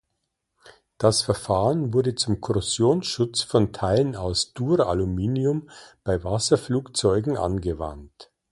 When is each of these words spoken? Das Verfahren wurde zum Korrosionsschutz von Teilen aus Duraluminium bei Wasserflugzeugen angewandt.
Das 0.97 1.21
Verfahren 1.21 1.93
wurde 1.93 2.15
zum 2.15 2.41
Korrosionsschutz 2.41 3.43
von 3.43 3.71
Teilen 3.71 4.15
aus 4.15 4.51
Duraluminium 4.55 5.69
bei 6.03 6.23
Wasserflugzeugen 6.23 7.37
angewandt. 7.37 8.31